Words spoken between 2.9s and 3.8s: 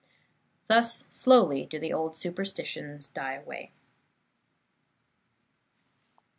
die away.